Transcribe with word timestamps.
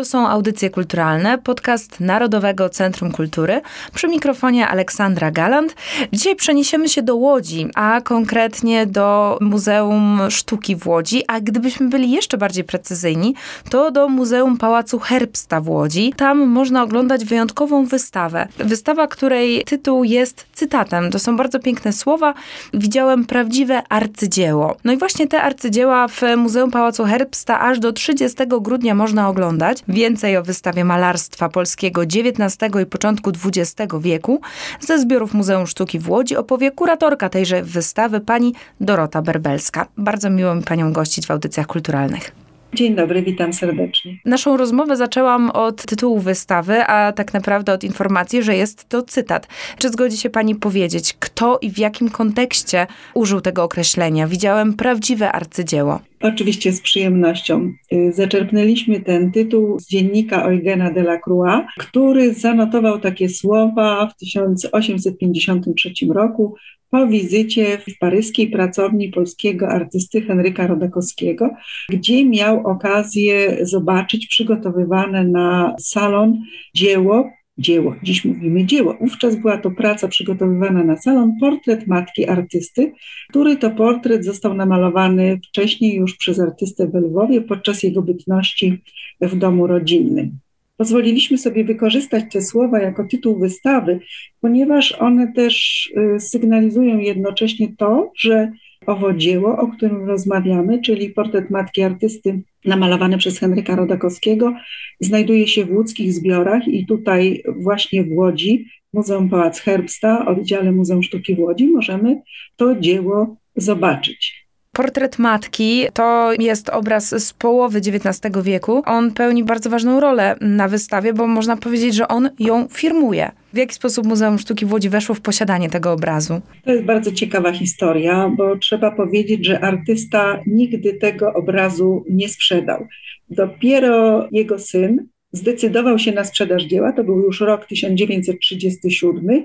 To 0.00 0.04
są 0.04 0.28
audycje 0.28 0.70
kulturalne, 0.70 1.38
podcast 1.38 2.00
Narodowego 2.00 2.68
Centrum 2.68 3.12
Kultury. 3.12 3.60
Przy 3.94 4.08
mikrofonie 4.08 4.68
Aleksandra 4.68 5.30
Galant. 5.30 5.74
Dzisiaj 6.12 6.36
przeniesiemy 6.36 6.88
się 6.88 7.02
do 7.02 7.16
Łodzi, 7.16 7.68
a 7.74 8.00
konkretnie 8.00 8.86
do 8.86 9.38
Muzeum 9.40 10.20
Sztuki 10.30 10.76
w 10.76 10.86
Łodzi. 10.86 11.22
A 11.28 11.40
gdybyśmy 11.40 11.88
byli 11.88 12.10
jeszcze 12.10 12.38
bardziej 12.38 12.64
precyzyjni, 12.64 13.34
to 13.70 13.90
do 13.90 14.08
Muzeum 14.08 14.56
Pałacu 14.56 14.98
Herbsta 14.98 15.60
w 15.60 15.68
Łodzi. 15.68 16.12
Tam 16.16 16.38
można 16.38 16.82
oglądać 16.82 17.24
wyjątkową 17.24 17.84
wystawę. 17.84 18.48
Wystawa, 18.58 19.06
której 19.06 19.64
tytuł 19.64 20.04
jest 20.04 20.46
cytatem. 20.52 21.10
To 21.10 21.18
są 21.18 21.36
bardzo 21.36 21.58
piękne 21.58 21.92
słowa. 21.92 22.34
Widziałem 22.74 23.24
prawdziwe 23.24 23.82
arcydzieło. 23.88 24.76
No 24.84 24.92
i 24.92 24.96
właśnie 24.96 25.26
te 25.26 25.42
arcydzieła 25.42 26.08
w 26.08 26.22
Muzeum 26.36 26.70
Pałacu 26.70 27.04
Herbsta 27.04 27.60
aż 27.60 27.78
do 27.78 27.92
30 27.92 28.38
grudnia 28.60 28.94
można 28.94 29.28
oglądać. 29.28 29.82
Więcej 29.90 30.36
o 30.36 30.42
wystawie 30.42 30.84
malarstwa 30.84 31.48
polskiego 31.48 32.02
XIX 32.02 32.56
i 32.82 32.86
początku 32.86 33.30
XX 33.30 33.94
wieku 34.00 34.40
ze 34.80 34.98
zbiorów 34.98 35.34
Muzeum 35.34 35.66
Sztuki 35.66 35.98
w 35.98 36.10
Łodzi 36.10 36.36
opowie 36.36 36.70
kuratorka 36.70 37.28
tejże 37.28 37.62
wystawy 37.62 38.20
pani 38.20 38.54
Dorota 38.80 39.22
Berbelska. 39.22 39.86
Bardzo 39.96 40.30
miło 40.30 40.54
mi 40.54 40.62
panią 40.62 40.92
gościć 40.92 41.26
w 41.26 41.30
audycjach 41.30 41.66
kulturalnych. 41.66 42.30
Dzień 42.74 42.94
dobry, 42.94 43.22
witam 43.22 43.52
serdecznie. 43.52 44.18
Naszą 44.24 44.56
rozmowę 44.56 44.96
zaczęłam 44.96 45.50
od 45.50 45.86
tytułu 45.86 46.18
wystawy, 46.18 46.84
a 46.84 47.12
tak 47.12 47.34
naprawdę 47.34 47.72
od 47.72 47.84
informacji, 47.84 48.42
że 48.42 48.56
jest 48.56 48.88
to 48.88 49.02
cytat. 49.02 49.46
Czy 49.78 49.88
zgodzi 49.88 50.16
się 50.16 50.30
pani 50.30 50.54
powiedzieć, 50.54 51.16
kto 51.18 51.58
i 51.62 51.70
w 51.70 51.78
jakim 51.78 52.10
kontekście 52.10 52.86
użył 53.14 53.40
tego 53.40 53.62
określenia? 53.62 54.26
Widziałem 54.26 54.74
prawdziwe 54.74 55.32
arcydzieło. 55.32 56.00
Oczywiście 56.20 56.72
z 56.72 56.80
przyjemnością. 56.80 57.72
Y, 57.92 58.12
zaczerpnęliśmy 58.12 59.00
ten 59.00 59.32
tytuł 59.32 59.78
z 59.80 59.88
dziennika 59.88 60.42
Eugena 60.42 60.90
Delacroix, 60.90 61.66
który 61.78 62.34
zanotował 62.34 63.00
takie 63.00 63.28
słowa 63.28 64.06
w 64.06 64.16
1853 64.16 65.92
roku 66.14 66.54
po 66.90 67.06
wizycie 67.06 67.78
w 67.78 67.98
paryskiej 67.98 68.50
pracowni 68.50 69.08
polskiego 69.08 69.68
artysty 69.68 70.20
Henryka 70.22 70.66
Rodakowskiego, 70.66 71.50
gdzie 71.88 72.24
miał 72.24 72.66
okazję 72.66 73.58
zobaczyć 73.66 74.26
przygotowywane 74.26 75.24
na 75.24 75.76
salon 75.80 76.42
dzieło 76.74 77.30
dzieło, 77.60 77.96
dziś 78.02 78.24
mówimy 78.24 78.64
dzieło. 78.64 78.96
Wówczas 79.00 79.36
była 79.36 79.58
to 79.58 79.70
praca 79.70 80.08
przygotowywana 80.08 80.84
na 80.84 80.96
salon, 80.96 81.32
portret 81.40 81.86
matki 81.86 82.28
artysty, 82.28 82.92
który 83.28 83.56
to 83.56 83.70
portret 83.70 84.24
został 84.24 84.54
namalowany 84.54 85.40
wcześniej 85.48 85.94
już 85.94 86.16
przez 86.16 86.40
artystę 86.40 86.88
w 86.88 86.94
Lwowie 86.94 87.40
podczas 87.40 87.82
jego 87.82 88.02
bytności 88.02 88.78
w 89.20 89.36
domu 89.36 89.66
rodzinnym. 89.66 90.38
Pozwoliliśmy 90.76 91.38
sobie 91.38 91.64
wykorzystać 91.64 92.24
te 92.32 92.42
słowa 92.42 92.80
jako 92.80 93.04
tytuł 93.04 93.38
wystawy, 93.38 94.00
ponieważ 94.40 94.92
one 94.92 95.32
też 95.32 95.86
y, 96.16 96.20
sygnalizują 96.20 96.98
jednocześnie 96.98 97.68
to, 97.78 98.12
że 98.18 98.52
owo 98.86 99.12
dzieło, 99.12 99.58
o 99.58 99.66
którym 99.68 100.04
rozmawiamy, 100.08 100.82
czyli 100.82 101.10
portret 101.10 101.50
matki 101.50 101.82
artysty 101.82 102.42
namalowany 102.64 103.18
przez 103.18 103.38
Henryka 103.38 103.76
Rodakowskiego, 103.76 104.54
znajduje 105.00 105.48
się 105.48 105.64
w 105.64 105.72
łódzkich 105.72 106.12
zbiorach 106.12 106.68
i 106.68 106.86
tutaj 106.86 107.42
właśnie 107.56 108.04
w 108.04 108.12
Łodzi, 108.12 108.66
Muzeum 108.92 109.28
Pałac 109.28 109.60
Herbsta, 109.60 110.26
oddziale 110.26 110.72
Muzeum 110.72 111.02
Sztuki 111.02 111.34
w 111.34 111.38
Łodzi, 111.38 111.66
możemy 111.66 112.22
to 112.56 112.76
dzieło 112.80 113.36
zobaczyć. 113.56 114.39
Portret 114.72 115.18
matki 115.18 115.86
to 115.94 116.32
jest 116.38 116.68
obraz 116.68 117.26
z 117.26 117.32
połowy 117.32 117.78
XIX 117.78 118.36
wieku. 118.42 118.82
On 118.86 119.12
pełni 119.12 119.44
bardzo 119.44 119.70
ważną 119.70 120.00
rolę 120.00 120.36
na 120.40 120.68
wystawie, 120.68 121.12
bo 121.12 121.26
można 121.26 121.56
powiedzieć, 121.56 121.94
że 121.94 122.08
on 122.08 122.30
ją 122.38 122.68
firmuje. 122.72 123.30
W 123.52 123.56
jaki 123.56 123.74
sposób 123.74 124.06
Muzeum 124.06 124.38
Sztuki 124.38 124.66
w 124.66 124.72
Łodzi 124.72 124.88
weszło 124.88 125.14
w 125.14 125.20
posiadanie 125.20 125.70
tego 125.70 125.92
obrazu? 125.92 126.40
To 126.64 126.72
jest 126.72 126.84
bardzo 126.84 127.12
ciekawa 127.12 127.52
historia, 127.52 128.32
bo 128.36 128.56
trzeba 128.56 128.90
powiedzieć, 128.90 129.46
że 129.46 129.60
artysta 129.60 130.40
nigdy 130.46 130.94
tego 130.94 131.32
obrazu 131.32 132.04
nie 132.10 132.28
sprzedał. 132.28 132.86
Dopiero 133.30 134.28
jego 134.32 134.58
syn 134.58 135.06
zdecydował 135.32 135.98
się 135.98 136.12
na 136.12 136.24
sprzedaż 136.24 136.62
dzieła, 136.62 136.92
to 136.92 137.04
był 137.04 137.20
już 137.20 137.40
rok 137.40 137.66
1937 137.66 139.44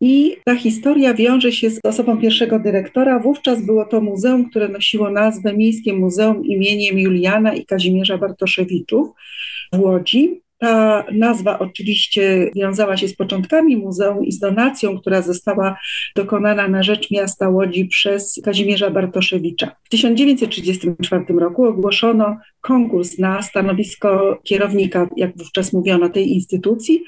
i 0.00 0.36
ta 0.44 0.56
historia 0.56 1.14
wiąże 1.14 1.52
się 1.52 1.70
z 1.70 1.80
osobą 1.84 2.18
pierwszego 2.18 2.58
dyrektora. 2.58 3.18
Wówczas 3.18 3.66
było 3.66 3.84
to 3.84 4.00
muzeum, 4.00 4.50
które 4.50 4.68
nosiło 4.68 5.10
nazwę 5.10 5.56
Miejskie 5.56 5.92
Muzeum 5.92 6.44
imieniem 6.44 6.98
Juliana 6.98 7.54
i 7.54 7.66
Kazimierza 7.66 8.18
Bartoszewiczów 8.18 9.08
w 9.72 9.80
Łodzi. 9.80 10.40
Ta 10.58 11.04
nazwa 11.12 11.58
oczywiście 11.58 12.50
wiązała 12.56 12.96
się 12.96 13.08
z 13.08 13.16
początkami 13.16 13.76
muzeum 13.76 14.24
i 14.24 14.32
z 14.32 14.38
donacją, 14.38 14.98
która 14.98 15.22
została 15.22 15.76
dokonana 16.16 16.68
na 16.68 16.82
rzecz 16.82 17.10
miasta 17.10 17.48
Łodzi 17.48 17.84
przez 17.84 18.40
Kazimierza 18.44 18.90
Bartoszewicza. 18.90 19.76
W 19.84 19.88
1934 19.88 21.24
roku 21.28 21.64
ogłoszono 21.64 22.36
konkurs 22.60 23.18
na 23.18 23.42
stanowisko 23.42 24.38
kierownika, 24.44 25.08
jak 25.16 25.38
wówczas 25.38 25.72
mówiono, 25.72 26.08
tej 26.08 26.32
instytucji 26.32 27.04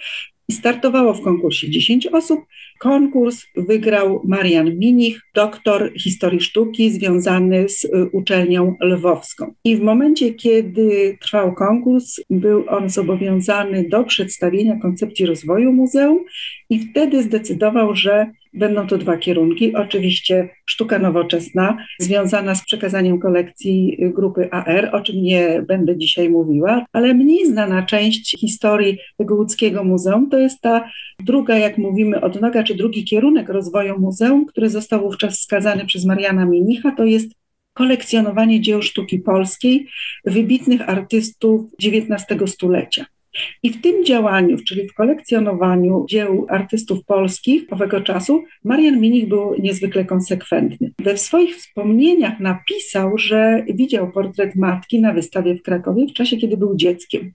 i 0.49 0.53
startowało 0.53 1.15
w 1.15 1.23
konkursie 1.23 1.71
10 1.71 2.07
osób. 2.07 2.41
Konkurs 2.79 3.47
wygrał 3.57 4.21
Marian 4.25 4.79
Minich, 4.79 5.21
doktor 5.35 5.93
historii 5.99 6.41
sztuki 6.41 6.91
związany 6.91 7.69
z 7.69 7.85
y, 7.85 7.89
uczelnią 8.13 8.75
lwowską. 8.81 9.55
I 9.65 9.77
w 9.77 9.81
momencie, 9.81 10.35
kiedy 10.35 11.19
trwał 11.21 11.55
konkurs, 11.55 12.21
był 12.31 12.65
on 12.69 12.91
zobowiązany 12.91 13.89
do 13.89 14.05
przedstawienia 14.05 14.79
koncepcji 14.83 15.27
rozwoju 15.27 15.73
muzeum 15.73 16.25
i 16.71 16.81
wtedy 16.81 17.23
zdecydował, 17.23 17.97
że 17.97 18.27
Będą 18.55 18.87
to 18.87 18.99
dwa 18.99 19.17
kierunki. 19.17 19.75
Oczywiście 19.75 20.49
sztuka 20.67 20.99
nowoczesna, 20.99 21.79
związana 21.99 22.55
z 22.55 22.65
przekazaniem 22.65 23.21
kolekcji 23.21 23.99
grupy 24.01 24.51
AR, 24.51 24.91
o 24.93 25.01
czym 25.01 25.23
nie 25.23 25.63
będę 25.69 25.97
dzisiaj 25.97 26.31
mówiła, 26.31 26.85
ale 26.93 27.15
mniej 27.15 27.47
znana 27.47 27.83
część 27.83 28.41
historii 28.41 28.99
tego 29.17 29.35
łódzkiego 29.35 29.85
muzeum 29.85 30.31
to 30.31 30.39
jest 30.39 30.61
ta 30.61 30.91
druga, 31.21 31.59
jak 31.59 31.79
mówimy, 31.79 32.21
odnoga, 32.21 32.63
czy 32.69 32.75
drugi 32.75 33.05
kierunek 33.05 33.49
rozwoju 33.49 34.01
muzeum, 34.01 34.47
który 34.47 34.71
został 34.71 35.01
wówczas 35.01 35.39
wskazany 35.39 35.87
przez 35.87 36.05
Mariana 36.05 36.45
Minicha, 36.45 36.93
to 36.93 37.05
jest 37.05 37.29
kolekcjonowanie 37.75 38.61
dzieł 38.61 38.83
sztuki 38.83 39.19
polskiej 39.19 39.89
wybitnych 40.25 40.89
artystów 40.89 41.67
XIX 41.85 42.53
stulecia. 42.53 43.07
I 43.63 43.71
w 43.71 43.81
tym 43.81 44.05
działaniu, 44.05 44.57
czyli 44.69 44.89
w 44.89 44.95
kolekcjonowaniu 44.95 46.05
dzieł 46.09 46.47
artystów 46.49 47.05
polskich 47.05 47.63
owego 47.71 48.01
czasu, 48.01 48.45
Marian 48.65 49.01
Minich 49.01 49.29
był 49.29 49.55
niezwykle 49.59 50.05
konsekwentny. 50.05 50.93
We 50.99 51.17
swoich 51.17 51.57
wspomnieniach 51.57 52.41
napisał, 52.41 53.19
że 53.19 53.65
widział 53.75 54.13
portret 54.13 54.57
matki 54.57 55.01
na 55.01 55.13
wystawie 55.13 55.55
w 55.55 55.63
Krakowie 55.63 56.07
w 56.07 56.13
czasie, 56.13 56.37
kiedy 56.37 56.57
był 56.57 56.77
dzieckiem. 56.77 57.33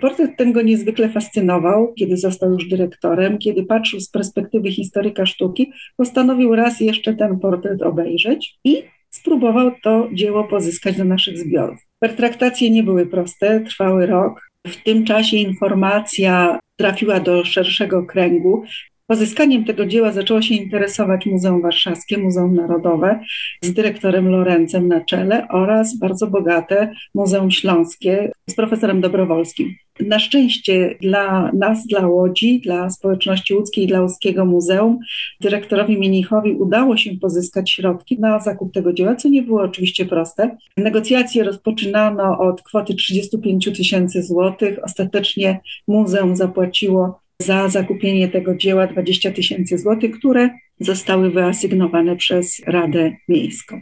Portret 0.00 0.36
ten 0.36 0.52
go 0.52 0.62
niezwykle 0.62 1.08
fascynował, 1.08 1.94
kiedy 1.94 2.16
został 2.16 2.52
już 2.52 2.68
dyrektorem, 2.68 3.38
kiedy 3.38 3.64
patrzył 3.64 4.00
z 4.00 4.10
perspektywy 4.10 4.70
historyka 4.70 5.26
sztuki, 5.26 5.72
postanowił 5.96 6.54
raz 6.54 6.80
jeszcze 6.80 7.14
ten 7.14 7.38
portret 7.38 7.82
obejrzeć 7.82 8.58
i 8.64 8.82
spróbował 9.10 9.70
to 9.82 10.08
dzieło 10.12 10.44
pozyskać 10.44 10.96
do 10.96 11.04
naszych 11.04 11.38
zbiorów. 11.38 11.78
Pertraktacje 11.98 12.70
nie 12.70 12.82
były 12.82 13.06
proste, 13.06 13.60
trwały 13.60 14.06
rok. 14.06 14.40
W 14.66 14.76
tym 14.82 15.04
czasie 15.04 15.36
informacja 15.36 16.58
trafiła 16.76 17.20
do 17.20 17.44
szerszego 17.44 18.06
kręgu. 18.06 18.64
Pozyskaniem 19.06 19.64
tego 19.64 19.86
dzieła 19.86 20.12
zaczęło 20.12 20.42
się 20.42 20.54
interesować 20.54 21.26
Muzeum 21.26 21.62
Warszawskie, 21.62 22.18
Muzeum 22.18 22.54
Narodowe 22.54 23.20
z 23.62 23.72
dyrektorem 23.72 24.28
Lorencem 24.28 24.88
na 24.88 25.04
czele 25.04 25.48
oraz 25.48 25.98
bardzo 25.98 26.26
bogate 26.26 26.92
Muzeum 27.14 27.50
Śląskie 27.50 28.32
z 28.50 28.54
profesorem 28.54 29.00
Dobrowolskim. 29.00 29.74
Na 30.00 30.18
szczęście 30.18 30.94
dla 31.00 31.52
nas, 31.52 31.86
dla 31.86 32.06
Łodzi, 32.06 32.60
dla 32.60 32.90
społeczności 32.90 33.54
łódzkiej, 33.54 33.86
dla 33.86 34.00
Łódzkiego 34.00 34.44
Muzeum, 34.44 34.98
dyrektorowi 35.40 35.98
Minichowi 35.98 36.52
udało 36.52 36.96
się 36.96 37.10
pozyskać 37.20 37.70
środki 37.70 38.20
na 38.20 38.40
zakup 38.40 38.72
tego 38.72 38.92
dzieła, 38.92 39.16
co 39.16 39.28
nie 39.28 39.42
było 39.42 39.62
oczywiście 39.62 40.06
proste. 40.06 40.56
Negocjacje 40.76 41.44
rozpoczynano 41.44 42.38
od 42.38 42.62
kwoty 42.62 42.94
35 42.94 43.76
tysięcy 43.76 44.22
złotych. 44.22 44.78
Ostatecznie 44.84 45.60
muzeum 45.88 46.36
zapłaciło 46.36 47.20
za 47.42 47.68
zakupienie 47.68 48.28
tego 48.28 48.56
dzieła 48.56 48.86
20 48.86 49.30
tysięcy 49.30 49.78
złotych, 49.78 50.18
które 50.18 50.50
zostały 50.80 51.30
wyasygnowane 51.30 52.16
przez 52.16 52.62
Radę 52.66 53.16
Miejską. 53.28 53.80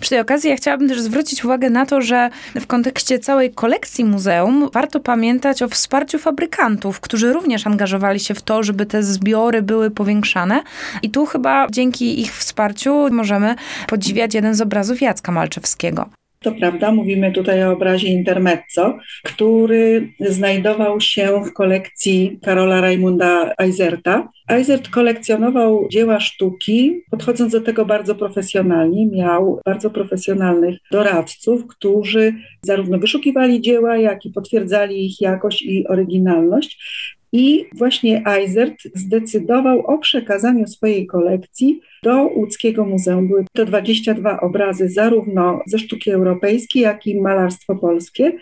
Przy 0.00 0.10
tej 0.10 0.20
okazji 0.20 0.50
ja 0.50 0.56
chciałabym 0.56 0.88
też 0.88 1.00
zwrócić 1.00 1.44
uwagę 1.44 1.70
na 1.70 1.86
to, 1.86 2.00
że 2.00 2.30
w 2.54 2.66
kontekście 2.66 3.18
całej 3.18 3.52
kolekcji 3.54 4.04
muzeum 4.04 4.68
warto 4.72 5.00
pamiętać 5.00 5.62
o 5.62 5.68
wsparciu 5.68 6.18
fabrykantów, 6.18 7.00
którzy 7.00 7.32
również 7.32 7.66
angażowali 7.66 8.20
się 8.20 8.34
w 8.34 8.42
to, 8.42 8.62
żeby 8.62 8.86
te 8.86 9.02
zbiory 9.02 9.62
były 9.62 9.90
powiększane. 9.90 10.62
I 11.02 11.10
tu 11.10 11.26
chyba 11.26 11.66
dzięki 11.70 12.20
ich 12.20 12.36
wsparciu 12.36 13.08
możemy 13.10 13.54
podziwiać 13.88 14.34
jeden 14.34 14.54
z 14.54 14.60
obrazów 14.60 15.00
Jacka 15.00 15.32
Malczewskiego. 15.32 16.17
To 16.40 16.52
prawda, 16.52 16.92
mówimy 16.92 17.32
tutaj 17.32 17.64
o 17.64 17.72
obrazie 17.72 18.08
Intermezzo, 18.08 18.98
który 19.24 20.12
znajdował 20.20 21.00
się 21.00 21.42
w 21.44 21.52
kolekcji 21.52 22.38
Karola 22.42 22.80
Raimunda 22.80 23.54
Eiserta. 23.58 24.28
Eisert 24.48 24.88
kolekcjonował 24.88 25.88
dzieła 25.88 26.20
sztuki, 26.20 27.02
podchodząc 27.10 27.52
do 27.52 27.60
tego 27.60 27.86
bardzo 27.86 28.14
profesjonalnie. 28.14 29.06
Miał 29.06 29.60
bardzo 29.64 29.90
profesjonalnych 29.90 30.78
doradców, 30.92 31.66
którzy 31.66 32.34
zarówno 32.62 32.98
wyszukiwali 32.98 33.60
dzieła, 33.60 33.96
jak 33.96 34.24
i 34.24 34.30
potwierdzali 34.30 35.06
ich 35.06 35.20
jakość 35.20 35.62
i 35.62 35.88
oryginalność. 35.88 36.78
I 37.32 37.66
właśnie 37.74 38.22
Eisert 38.26 38.82
zdecydował 38.94 39.86
o 39.86 39.98
przekazaniu 39.98 40.66
swojej 40.66 41.06
kolekcji 41.06 41.80
do 42.02 42.22
łódzkiego 42.22 42.84
muzeum. 42.84 43.28
Były 43.28 43.44
to 43.52 43.64
22 43.64 44.40
obrazy 44.40 44.88
zarówno 44.88 45.60
ze 45.66 45.78
sztuki 45.78 46.10
europejskiej, 46.10 46.82
jak 46.82 47.06
i 47.06 47.20
malarstwo 47.20 47.76
polskie. 47.76 48.32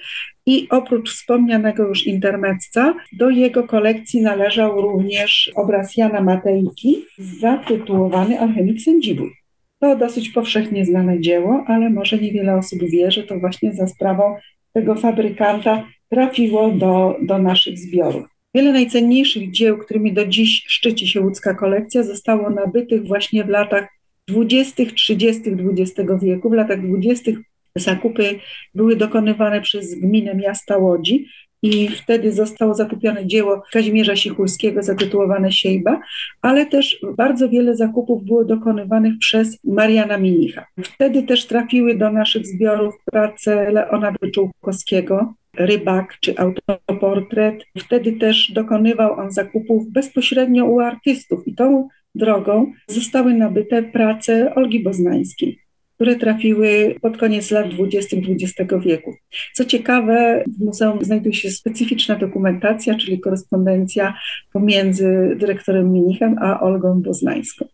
I 0.47 0.69
oprócz 0.71 1.11
wspomnianego 1.11 1.89
już 1.89 2.07
intermezza, 2.07 2.95
do 3.13 3.31
jego 3.31 3.65
kolekcji 3.65 4.23
należał 4.23 4.81
również 4.81 5.53
obraz 5.55 5.97
Jana 5.97 6.21
Matejki 6.21 7.05
zatytułowany 7.19 8.41
Alchemik 8.41 8.83
Sędziwój. 8.83 9.33
To 9.81 9.97
dosyć 9.97 10.29
powszechnie 10.29 10.85
znane 10.85 11.21
dzieło, 11.21 11.65
ale 11.67 11.91
może 11.91 12.19
niewiele 12.19 12.57
osób 12.57 12.79
wie, 12.83 13.11
że 13.11 13.23
to 13.23 13.39
właśnie 13.39 13.73
za 13.73 13.87
sprawą 13.87 14.37
tego 14.73 14.95
fabrykanta 14.95 15.89
trafiło 16.09 16.71
do, 16.71 17.17
do 17.23 17.39
naszych 17.39 17.79
zbiorów. 17.79 18.36
Wiele 18.57 18.73
najcenniejszych 18.73 19.51
dzieł, 19.51 19.79
którymi 19.79 20.13
do 20.13 20.27
dziś 20.27 20.65
szczyci 20.67 21.09
się 21.09 21.21
łódzka 21.21 21.55
kolekcja, 21.55 22.03
zostało 22.03 22.51
nabytych 22.51 23.07
właśnie 23.07 23.45
w 23.45 23.49
latach 23.49 23.89
20., 24.29 24.85
30. 24.95 25.43
XX 25.51 26.11
wieku. 26.23 26.51
W 26.51 26.53
latach 26.53 26.87
20. 26.87 27.33
zakupy 27.75 28.39
były 28.75 28.97
dokonywane 28.97 29.61
przez 29.61 29.95
gminę 29.95 30.35
miasta 30.35 30.77
Łodzi 30.77 31.27
i 31.63 31.89
wtedy 31.89 32.33
zostało 32.33 32.75
zakupione 32.75 33.27
dzieło 33.27 33.63
Kazimierza 33.73 34.17
Sichulskiego 34.17 34.83
zatytułowane 34.83 35.53
Siejba, 35.53 36.01
ale 36.43 36.67
też 36.67 37.01
bardzo 37.17 37.49
wiele 37.49 37.77
zakupów 37.77 38.25
było 38.25 38.45
dokonywanych 38.45 39.19
przez 39.19 39.65
Mariana 39.65 40.19
Minicha. 40.19 40.67
Wtedy 40.83 41.23
też 41.23 41.47
trafiły 41.47 41.95
do 41.95 42.11
naszych 42.11 42.47
zbiorów 42.47 42.95
prace 43.05 43.71
Leona 43.71 44.13
Wyczółkowskiego, 44.21 45.35
rybak 45.59 46.19
czy 46.21 46.35
autoportret. 46.37 47.65
Wtedy 47.79 48.13
też 48.13 48.53
dokonywał 48.53 49.21
on 49.21 49.33
zakupów 49.33 49.93
bezpośrednio 49.93 50.65
u 50.65 50.81
artystów 50.81 51.49
i 51.49 51.55
tą 51.55 51.89
drogą 52.15 52.73
zostały 52.89 53.35
nabyte 53.35 53.83
prace 53.83 54.55
Olgi 54.55 54.83
Boznańskiej 54.83 55.67
które 55.97 56.17
trafiły 56.17 56.95
pod 57.03 57.17
koniec 57.17 57.51
lat 57.51 57.69
20. 57.69 58.17
XX 58.17 58.73
wieku. 58.85 59.15
Co 59.55 59.65
ciekawe, 59.65 60.45
w 60.59 60.65
muzeum 60.65 61.05
znajduje 61.05 61.35
się 61.35 61.51
specyficzna 61.51 62.17
dokumentacja, 62.17 62.95
czyli 62.95 63.21
korespondencja 63.21 64.15
pomiędzy 64.53 65.37
dyrektorem 65.39 65.93
Minichem 65.93 66.37
a 66.41 66.61
Olgą 66.61 67.03
Boznańską. 67.03 67.67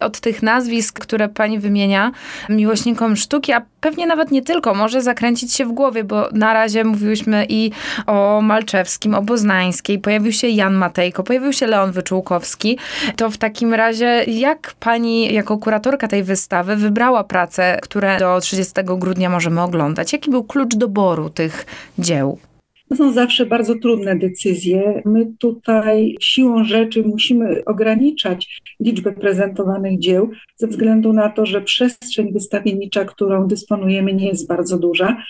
Od 0.00 0.20
tych 0.20 0.42
nazwisk, 0.42 0.98
które 0.98 1.28
pani 1.28 1.58
wymienia, 1.58 2.12
miłośnikom 2.48 3.16
sztuki, 3.16 3.52
a 3.52 3.62
pewnie 3.80 4.06
nawet 4.06 4.30
nie 4.30 4.42
tylko, 4.42 4.74
może 4.74 5.02
zakręcić 5.02 5.54
się 5.54 5.64
w 5.64 5.72
głowie, 5.72 6.04
bo 6.04 6.28
na 6.32 6.52
razie 6.52 6.84
mówiłyśmy 6.84 7.46
i 7.48 7.70
o 8.06 8.40
Malczewskim, 8.42 9.14
o 9.14 9.22
Boznańskiej, 9.22 9.98
pojawił 9.98 10.32
się 10.32 10.48
Jan 10.48 10.74
Matejko, 10.74 11.22
pojawił 11.22 11.52
się 11.52 11.66
Leon 11.66 11.92
Wyczółkowski. 11.92 12.78
To 13.16 13.30
w 13.30 13.38
takim 13.38 13.74
razie, 13.74 14.24
jak 14.26 14.74
pani 14.80 15.34
jako 15.34 15.58
kuratorka 15.58 16.08
tej 16.08 16.24
wystawy 16.24 16.76
wybrała 16.76 17.24
prace, 17.24 17.78
które 17.82 18.18
do 18.18 18.40
30 18.40 18.74
grudnia 18.84 19.30
możemy 19.30 19.62
oglądać? 19.62 20.12
Jaki 20.12 20.30
był 20.30 20.44
klucz 20.44 20.76
doboru 20.76 21.30
tych 21.30 21.66
dzieł? 21.98 22.38
To 22.88 22.96
są 22.96 23.12
zawsze 23.12 23.46
bardzo 23.46 23.74
trudne 23.74 24.16
decyzje. 24.16 25.02
My 25.04 25.32
tutaj 25.38 26.16
siłą 26.20 26.64
rzeczy 26.64 27.02
musimy 27.02 27.64
ograniczać 27.64 28.60
liczbę 28.80 29.12
prezentowanych 29.12 29.98
dzieł 29.98 30.30
ze 30.56 30.66
względu 30.66 31.12
na 31.12 31.28
to, 31.28 31.46
że 31.46 31.60
przestrzeń 31.60 32.32
wystawiennicza, 32.32 33.04
którą 33.04 33.46
dysponujemy, 33.46 34.14
nie 34.14 34.28
jest 34.28 34.48
bardzo 34.48 34.78
duża. 34.78 35.22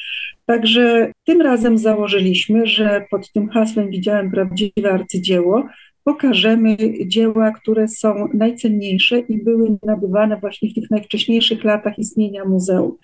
Także 0.47 1.13
tym 1.25 1.41
razem 1.41 1.79
założyliśmy, 1.79 2.67
że 2.67 3.07
pod 3.11 3.33
tym 3.33 3.49
hasłem 3.49 3.91
widziałem 3.91 4.31
prawdziwe 4.31 4.93
arcydzieło, 4.93 5.69
pokażemy 6.09 6.77
dzieła, 7.07 7.53
które 7.53 7.89
są 7.89 8.29
najcenniejsze 8.35 9.19
i 9.19 9.45
były 9.45 9.79
nabywane 9.83 10.37
właśnie 10.37 10.71
w 10.71 10.75
tych 10.75 10.91
najwcześniejszych 10.91 11.65
latach 11.65 11.99
istnienia 11.99 12.45
muzeum. 12.45 12.97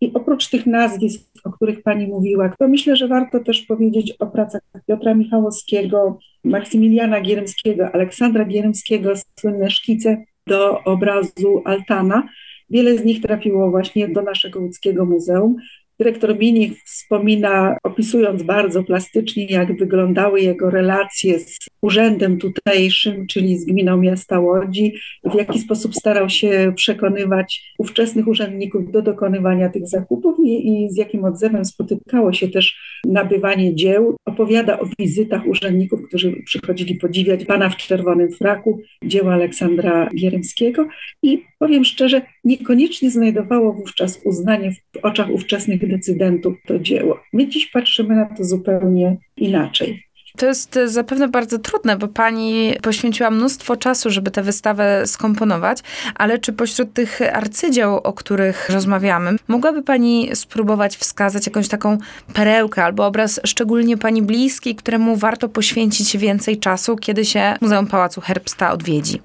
I 0.00 0.10
oprócz 0.14 0.48
tych 0.48 0.66
nazwisk, 0.66 1.22
o 1.44 1.52
których 1.52 1.82
Pani 1.82 2.06
mówiła, 2.06 2.52
to 2.58 2.68
myślę, 2.68 2.96
że 2.96 3.08
warto 3.08 3.40
też 3.40 3.62
powiedzieć 3.62 4.12
o 4.12 4.26
pracach 4.26 4.60
Piotra 4.86 5.14
Michałowskiego, 5.14 6.18
Maksymiliana 6.44 7.20
Gierymskiego, 7.20 7.90
Aleksandra 7.94 8.44
Gierymskiego, 8.44 9.12
słynne 9.40 9.70
szkice 9.70 10.24
do 10.46 10.84
obrazu 10.84 11.62
Altana. 11.64 12.28
Wiele 12.70 12.98
z 12.98 13.04
nich 13.04 13.22
trafiło 13.22 13.70
właśnie 13.70 14.08
do 14.08 14.22
naszego 14.22 14.60
łódzkiego 14.60 15.04
muzeum. 15.04 15.56
Dyrektor 16.00 16.38
Mini 16.38 16.76
wspomina, 16.84 17.76
opisując 17.82 18.42
bardzo 18.42 18.84
plastycznie, 18.84 19.46
jak 19.46 19.78
wyglądały 19.78 20.40
jego 20.40 20.70
relacje 20.70 21.38
z 21.38 21.58
urzędem 21.82 22.38
tutejszym, 22.38 23.26
czyli 23.26 23.58
z 23.58 23.64
gminą 23.64 23.96
miasta 23.96 24.40
Łodzi, 24.40 24.94
w 25.24 25.34
jaki 25.34 25.58
sposób 25.58 25.94
starał 25.94 26.28
się 26.28 26.72
przekonywać 26.76 27.74
ówczesnych 27.78 28.28
urzędników 28.28 28.92
do 28.92 29.02
dokonywania 29.02 29.68
tych 29.68 29.88
zakupów 29.88 30.36
i, 30.44 30.68
i 30.68 30.90
z 30.90 30.96
jakim 30.96 31.24
odzewem 31.24 31.64
spotykało 31.64 32.32
się 32.32 32.48
też 32.48 32.78
nabywanie 33.04 33.74
dzieł. 33.74 34.16
Opowiada 34.24 34.80
o 34.80 34.86
wizytach 34.98 35.46
urzędników, 35.46 36.00
którzy 36.08 36.42
przychodzili 36.44 36.94
podziwiać 36.94 37.44
pana 37.44 37.68
w 37.68 37.76
czerwonym 37.76 38.32
fraku, 38.32 38.80
dzieła 39.04 39.34
Aleksandra 39.34 40.10
Gierymskiego 40.14 40.88
i 41.22 41.42
powiem 41.58 41.84
szczerze, 41.84 42.22
niekoniecznie 42.46 43.10
znajdowało 43.10 43.72
wówczas 43.72 44.20
uznanie 44.24 44.72
w 44.72 45.04
oczach 45.04 45.30
ówczesnych 45.30 45.90
decydentów 45.90 46.54
to 46.66 46.78
dzieło. 46.78 47.20
My 47.32 47.48
dziś 47.48 47.66
patrzymy 47.66 48.16
na 48.16 48.26
to 48.26 48.44
zupełnie 48.44 49.16
inaczej. 49.36 50.06
To 50.36 50.46
jest 50.46 50.78
zapewne 50.84 51.28
bardzo 51.28 51.58
trudne, 51.58 51.96
bo 51.96 52.08
pani 52.08 52.74
poświęciła 52.82 53.30
mnóstwo 53.30 53.76
czasu, 53.76 54.10
żeby 54.10 54.30
tę 54.30 54.42
wystawę 54.42 55.06
skomponować, 55.06 55.78
ale 56.14 56.38
czy 56.38 56.52
pośród 56.52 56.92
tych 56.92 57.20
arcydzieł, 57.32 57.96
o 57.96 58.12
których 58.12 58.70
rozmawiamy, 58.70 59.36
mogłaby 59.48 59.82
pani 59.82 60.30
spróbować 60.34 60.96
wskazać 60.96 61.46
jakąś 61.46 61.68
taką 61.68 61.98
perełkę 62.34 62.84
albo 62.84 63.06
obraz 63.06 63.40
szczególnie 63.44 63.96
pani 63.96 64.22
bliski, 64.22 64.74
któremu 64.74 65.16
warto 65.16 65.48
poświęcić 65.48 66.16
więcej 66.16 66.58
czasu, 66.58 66.96
kiedy 66.96 67.24
się 67.24 67.54
Muzeum 67.60 67.86
Pałacu 67.86 68.20
Herbsta 68.20 68.72
odwiedzi? 68.72 69.20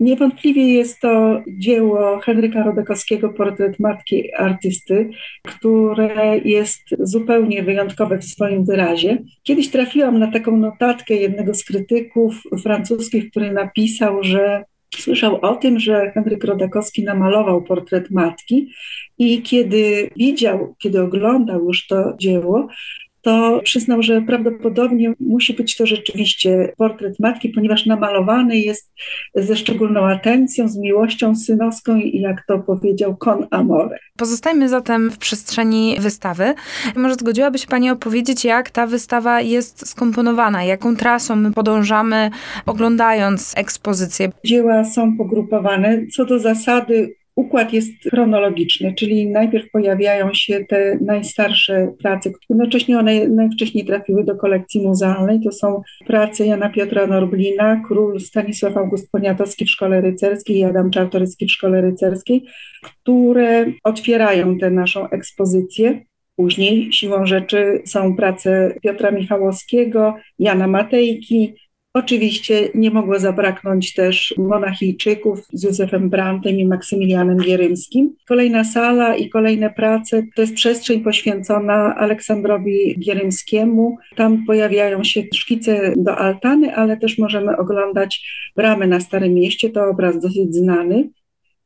Niewątpliwie 0.00 0.74
jest 0.74 1.00
to 1.00 1.42
dzieło 1.48 2.20
Henryka 2.20 2.62
Rodekowskiego, 2.62 3.28
portret 3.28 3.80
matki 3.80 4.34
artysty, 4.34 5.10
które 5.42 6.38
jest 6.38 6.82
zupełnie 6.98 7.62
wyjątkowe 7.62 8.18
w 8.18 8.24
swoim 8.24 8.64
wyrazie. 8.64 9.18
Kiedyś 9.42 9.70
trafiłam 9.70 10.18
na 10.18 10.32
taką 10.32 10.56
notatkę 10.56 11.14
jednego 11.14 11.54
z 11.54 11.64
krytyków 11.64 12.42
francuskich, 12.62 13.30
który 13.30 13.52
napisał, 13.52 14.22
że 14.22 14.64
słyszał 14.96 15.38
o 15.40 15.56
tym, 15.56 15.80
że 15.80 16.10
Henryk 16.10 16.44
Rodakowski 16.44 17.04
namalował 17.04 17.62
portret 17.62 18.10
matki 18.10 18.72
i 19.18 19.42
kiedy 19.42 20.10
widział, 20.16 20.74
kiedy 20.78 21.02
oglądał 21.02 21.64
już 21.64 21.86
to 21.86 22.14
dzieło, 22.18 22.68
to 23.22 23.60
przyznał, 23.64 24.02
że 24.02 24.22
prawdopodobnie 24.22 25.12
musi 25.20 25.54
być 25.54 25.76
to 25.76 25.86
rzeczywiście 25.86 26.72
portret 26.76 27.20
matki, 27.20 27.48
ponieważ 27.48 27.86
namalowany 27.86 28.58
jest 28.58 28.92
ze 29.34 29.56
szczególną 29.56 30.06
atencją, 30.06 30.68
z 30.68 30.76
miłością 30.76 31.34
synowską 31.36 31.96
i 31.96 32.20
jak 32.20 32.46
to 32.46 32.58
powiedział, 32.58 33.16
con 33.16 33.46
amore. 33.50 33.98
Pozostajmy 34.16 34.68
zatem 34.68 35.10
w 35.10 35.18
przestrzeni 35.18 35.96
wystawy. 36.00 36.54
Może 36.96 37.14
zgodziłaby 37.14 37.58
się 37.58 37.66
Pani 37.66 37.90
opowiedzieć, 37.90 38.44
jak 38.44 38.70
ta 38.70 38.86
wystawa 38.86 39.40
jest 39.40 39.88
skomponowana, 39.88 40.64
jaką 40.64 40.96
trasą 40.96 41.36
my 41.36 41.52
podążamy, 41.52 42.30
oglądając 42.66 43.54
ekspozycję? 43.56 44.30
Dzieła 44.44 44.84
są 44.84 45.16
pogrupowane. 45.16 46.06
Co 46.06 46.24
do 46.24 46.38
zasady 46.38 47.14
układ 47.36 47.72
jest 47.72 47.92
chronologiczny, 48.10 48.94
czyli 48.94 49.30
najpierw 49.30 49.70
pojawiają 49.70 50.34
się 50.34 50.64
te 50.68 50.98
najstarsze 51.00 51.92
prace, 52.02 52.30
jednocześnie 52.50 52.98
one 52.98 53.28
najwcześniej 53.28 53.84
trafiły 53.84 54.24
do 54.24 54.36
kolekcji 54.36 54.80
muzealnej. 54.80 55.40
To 55.40 55.52
są 55.52 55.82
prace 56.06 56.46
Jana 56.46 56.68
Piotra 56.70 57.06
Norblina, 57.06 57.82
król 57.88 58.20
Stanisław 58.20 58.76
August 58.76 59.10
Poniatowski 59.10 59.64
w 59.64 59.70
Szkole 59.70 60.00
Rycerskiej 60.00 60.56
i 60.56 60.64
Adam 60.64 60.90
Czartoryski 60.90 61.46
w 61.46 61.50
Szkole 61.50 61.80
Rycerskiej, 61.80 62.44
które 62.82 63.66
otwierają 63.84 64.58
tę 64.58 64.70
naszą 64.70 65.10
ekspozycję. 65.10 66.00
Później 66.36 66.92
siłą 66.92 67.26
rzeczy 67.26 67.82
są 67.86 68.16
prace 68.16 68.74
Piotra 68.82 69.10
Michałowskiego, 69.10 70.14
Jana 70.38 70.66
Matejki, 70.66 71.54
Oczywiście 71.94 72.68
nie 72.74 72.90
mogło 72.90 73.18
zabraknąć 73.18 73.94
też 73.94 74.34
monachijczyków 74.38 75.46
z 75.52 75.62
Józefem 75.62 76.10
Brantem 76.10 76.58
i 76.58 76.66
Maksymilianem 76.66 77.36
Gierymskim. 77.36 78.14
Kolejna 78.28 78.64
sala 78.64 79.16
i 79.16 79.28
kolejne 79.28 79.70
prace 79.70 80.22
to 80.36 80.42
jest 80.42 80.54
przestrzeń 80.54 81.00
poświęcona 81.00 81.96
Aleksandrowi 81.96 82.98
Gierymskiemu. 82.98 83.96
Tam 84.16 84.44
pojawiają 84.46 85.04
się 85.04 85.22
szkice 85.34 85.92
do 85.96 86.16
altany, 86.16 86.76
ale 86.76 86.96
też 86.96 87.18
możemy 87.18 87.56
oglądać 87.56 88.26
bramy 88.56 88.86
na 88.86 89.00
Starym 89.00 89.34
Mieście. 89.34 89.70
To 89.70 89.84
obraz 89.84 90.20
dosyć 90.20 90.54
znany 90.54 91.10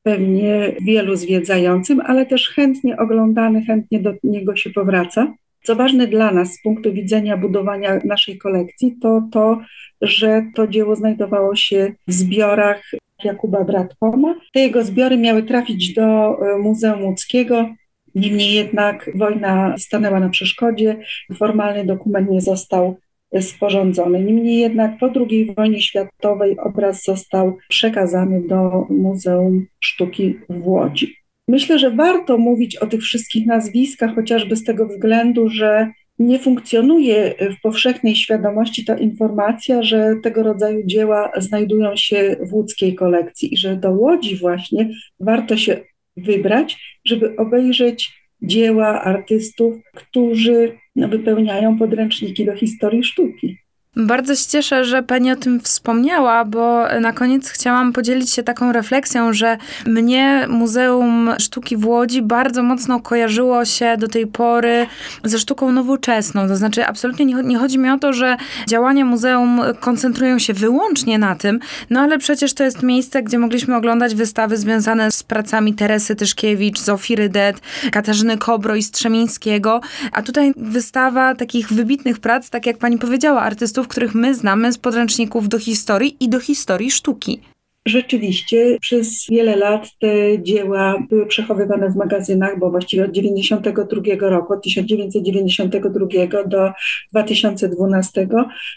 pewnie 0.02 0.76
wielu 0.80 1.16
zwiedzającym, 1.16 2.00
ale 2.00 2.26
też 2.26 2.48
chętnie 2.48 2.96
oglądany, 2.96 3.64
chętnie 3.64 4.00
do 4.00 4.14
niego 4.24 4.56
się 4.56 4.70
powraca. 4.70 5.34
Co 5.66 5.76
ważne 5.76 6.06
dla 6.06 6.32
nas 6.32 6.52
z 6.52 6.62
punktu 6.62 6.92
widzenia 6.92 7.36
budowania 7.36 8.00
naszej 8.04 8.38
kolekcji, 8.38 8.96
to 9.02 9.22
to, 9.32 9.60
że 10.00 10.42
to 10.54 10.66
dzieło 10.66 10.96
znajdowało 10.96 11.56
się 11.56 11.92
w 12.06 12.12
zbiorach 12.12 12.90
Jakuba 13.24 13.64
Bratkoma. 13.64 14.34
Te 14.52 14.60
jego 14.60 14.84
zbiory 14.84 15.16
miały 15.16 15.42
trafić 15.42 15.94
do 15.94 16.02
e, 16.02 16.58
Muzeum 16.58 17.04
Łódzkiego. 17.04 17.68
Niemniej 18.14 18.54
jednak 18.54 19.10
wojna 19.14 19.78
stanęła 19.78 20.20
na 20.20 20.28
przeszkodzie, 20.28 20.96
formalny 21.38 21.84
dokument 21.84 22.30
nie 22.30 22.40
został 22.40 22.96
sporządzony. 23.40 24.24
Niemniej 24.24 24.58
jednak 24.58 24.98
po 24.98 25.06
II 25.06 25.54
wojnie 25.56 25.82
światowej 25.82 26.58
obraz 26.58 27.04
został 27.04 27.58
przekazany 27.68 28.42
do 28.48 28.86
Muzeum 28.90 29.66
Sztuki 29.80 30.38
w 30.48 30.68
Łodzi. 30.68 31.25
Myślę, 31.48 31.78
że 31.78 31.90
warto 31.90 32.38
mówić 32.38 32.76
o 32.76 32.86
tych 32.86 33.00
wszystkich 33.00 33.46
nazwiskach, 33.46 34.14
chociażby 34.14 34.56
z 34.56 34.64
tego 34.64 34.86
względu, 34.86 35.48
że 35.48 35.90
nie 36.18 36.38
funkcjonuje 36.38 37.34
w 37.40 37.60
powszechnej 37.60 38.16
świadomości 38.16 38.84
ta 38.84 38.98
informacja, 38.98 39.82
że 39.82 40.14
tego 40.22 40.42
rodzaju 40.42 40.86
dzieła 40.86 41.32
znajdują 41.36 41.96
się 41.96 42.36
w 42.40 42.54
łódzkiej 42.54 42.94
kolekcji 42.94 43.54
i 43.54 43.56
że 43.56 43.76
do 43.76 43.90
Łodzi 43.90 44.36
właśnie 44.36 44.90
warto 45.20 45.56
się 45.56 45.80
wybrać, 46.16 47.00
żeby 47.04 47.36
obejrzeć 47.36 48.12
dzieła 48.42 49.02
artystów, 49.02 49.74
którzy 49.94 50.78
wypełniają 50.96 51.78
podręczniki 51.78 52.44
do 52.44 52.56
historii 52.56 53.04
sztuki. 53.04 53.58
Bardzo 53.96 54.36
się 54.36 54.46
cieszę, 54.48 54.84
że 54.84 55.02
Pani 55.02 55.32
o 55.32 55.36
tym 55.36 55.60
wspomniała, 55.60 56.44
bo 56.44 56.84
na 57.00 57.12
koniec 57.12 57.48
chciałam 57.48 57.92
podzielić 57.92 58.30
się 58.30 58.42
taką 58.42 58.72
refleksją, 58.72 59.32
że 59.32 59.56
mnie 59.86 60.46
Muzeum 60.48 61.30
Sztuki 61.38 61.76
w 61.76 61.86
Łodzi 61.86 62.22
bardzo 62.22 62.62
mocno 62.62 63.00
kojarzyło 63.00 63.64
się 63.64 63.96
do 63.98 64.08
tej 64.08 64.26
pory 64.26 64.86
ze 65.24 65.38
sztuką 65.38 65.72
nowoczesną. 65.72 66.48
To 66.48 66.56
znaczy, 66.56 66.86
absolutnie 66.86 67.24
nie, 67.24 67.58
chodzi 67.58 67.78
mi 67.78 67.90
o 67.90 67.98
to, 67.98 68.12
że 68.12 68.36
działania 68.68 69.04
muzeum 69.04 69.60
koncentrują 69.80 70.38
się 70.38 70.52
wyłącznie 70.54 71.18
na 71.18 71.34
tym, 71.34 71.58
no 71.90 72.00
ale 72.00 72.18
przecież 72.18 72.54
to 72.54 72.64
jest 72.64 72.82
miejsce, 72.82 73.22
gdzie 73.22 73.38
mogliśmy 73.38 73.76
oglądać 73.76 74.14
wystawy 74.14 74.56
związane 74.56 75.10
z 75.10 75.22
pracami 75.22 75.74
Teresy 75.74 76.16
Tyszkiewicz, 76.16 76.78
Zofii 76.78 77.16
Rydet, 77.16 77.60
Katarzyny 77.92 78.38
Kobro 78.38 78.74
i 78.74 78.82
Strzemińskiego, 78.82 79.80
a 80.12 80.22
tutaj 80.22 80.52
wystawa 80.56 81.34
takich 81.34 81.72
wybitnych 81.72 82.18
prac, 82.18 82.50
tak 82.50 82.66
jak 82.66 82.78
pani 82.78 82.98
powiedziała, 82.98 83.42
artystów 83.42 83.85
których 83.86 84.14
my 84.14 84.34
znamy 84.34 84.72
z 84.72 84.78
podręczników 84.78 85.48
do 85.48 85.58
historii 85.58 86.16
i 86.20 86.28
do 86.28 86.40
historii 86.40 86.90
sztuki. 86.90 87.40
Rzeczywiście 87.86 88.76
przez 88.80 89.26
wiele 89.30 89.56
lat 89.56 89.98
te 89.98 90.42
dzieła 90.42 91.02
były 91.10 91.26
przechowywane 91.26 91.90
w 91.90 91.96
magazynach, 91.96 92.58
bo 92.58 92.70
właściwie 92.70 93.04
od 93.04 93.12
1992 93.12 94.28
roku, 94.30 94.52
od 94.52 94.62
1992 94.62 96.44
do 96.46 96.70
2012 97.12 98.28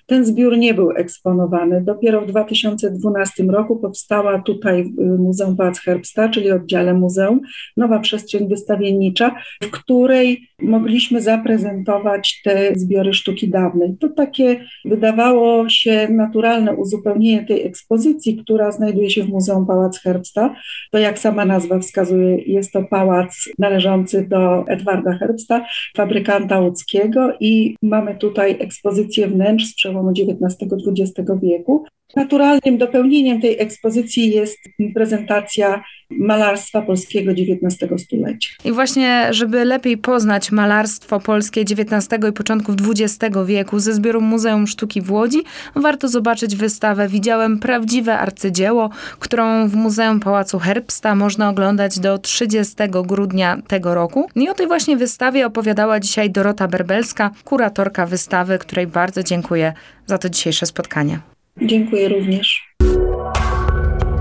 ten 0.06 0.26
zbiór 0.26 0.58
nie 0.58 0.74
był 0.74 0.92
eksponowany. 0.92 1.84
Dopiero 1.86 2.22
w 2.22 2.28
2012 2.28 3.44
roku 3.44 3.76
powstała 3.76 4.42
tutaj 4.42 4.84
w 4.84 5.20
Muzeum 5.20 5.58
Pałac 5.58 5.80
Herbsta, 5.80 6.30
czyli 6.30 6.52
oddziale 6.52 6.94
muzeum, 6.94 7.42
nowa 7.78 8.00
przestrzeń 8.00 8.48
wystawiennicza, 8.48 9.36
w 9.64 9.72
której 9.72 10.49
mogliśmy 10.62 11.22
zaprezentować 11.22 12.42
te 12.44 12.72
zbiory 12.76 13.14
sztuki 13.14 13.50
dawnej. 13.50 13.96
To 14.00 14.10
takie 14.10 14.66
wydawało 14.86 15.70
się 15.70 16.08
naturalne 16.12 16.74
uzupełnienie 16.74 17.46
tej 17.46 17.66
ekspozycji, 17.66 18.38
która 18.38 18.72
znajduje 18.72 19.10
się 19.10 19.24
w 19.24 19.30
Muzeum 19.30 19.66
Pałac 19.66 20.00
Herbsta. 20.00 20.56
To 20.92 20.98
jak 20.98 21.20
sama 21.20 21.46
nazwa 21.46 21.80
wskazuje, 21.80 22.36
jest 22.36 22.72
to 22.72 22.84
pałac 22.84 23.50
należący 23.60 24.28
do 24.30 24.68
Edwarda 24.68 25.18
Herbsta, 25.18 25.66
fabrykanta 25.98 26.60
łódzkiego 26.60 27.34
i 27.40 27.76
mamy 27.82 28.16
tutaj 28.16 28.58
ekspozycję 28.60 29.28
wnętrz 29.28 29.66
z 29.66 29.76
przełomu 29.76 30.12
XIX-XX 30.12 31.32
wieku. 31.42 31.86
Naturalnym 32.16 32.78
dopełnieniem 32.78 33.42
tej 33.42 33.60
ekspozycji 33.60 34.32
jest 34.32 34.60
prezentacja 34.94 35.84
malarstwa 36.10 36.82
polskiego 36.82 37.32
XIX 37.32 38.02
stulecia. 38.02 38.50
I 38.66 38.72
właśnie, 38.72 39.28
żeby 39.32 39.66
lepiej 39.66 39.98
poznać 39.98 40.52
malarstwo 40.52 41.20
polskie 41.20 41.62
XIX 41.62 42.30
i 42.30 42.34
początków 42.34 42.76
XX 42.90 43.38
wieku 43.46 43.80
ze 43.80 43.94
zbioru 43.94 44.22
Muzeum 44.22 44.68
Sztuki 44.68 45.02
w 45.02 45.12
Łodzi, 45.12 45.40
warto 45.76 46.08
zobaczyć 46.08 46.56
wystawę 46.56 47.08
Widziałem 47.08 47.60
prawdziwe 47.60 48.20
arcydzieło, 48.20 48.90
którą 49.20 49.68
w 49.68 49.76
Muzeum 49.76 50.20
Pałacu 50.20 50.60
Herbsta 50.60 51.16
można 51.16 51.50
oglądać 51.50 52.00
do 52.00 52.18
30 52.18 52.76
grudnia 53.08 53.58
tego 53.68 53.96
roku. 53.96 54.30
I 54.36 54.50
o 54.50 54.54
tej 54.54 54.68
właśnie 54.68 54.98
wystawie 54.98 55.46
opowiadała 55.46 56.00
dzisiaj 56.00 56.30
Dorota 56.30 56.68
Berbelska, 56.68 57.32
kuratorka 57.44 58.06
wystawy, 58.06 58.58
której 58.58 58.88
bardzo 58.88 59.24
dziękuję 59.24 59.74
za 60.06 60.18
to 60.18 60.30
dzisiejsze 60.30 60.66
spotkanie. 60.66 61.20
Dziękuję 61.62 62.10
również. 62.10 62.76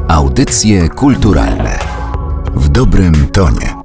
Audycje 0.09 0.89
kulturalne 0.89 1.79
w 2.55 2.69
dobrym 2.69 3.15
tonie. 3.33 3.78